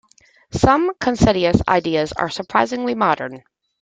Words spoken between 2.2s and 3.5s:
surprisingly modern.